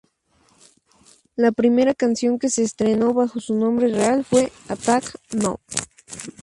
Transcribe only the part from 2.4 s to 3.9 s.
se estrenó bajo su nombre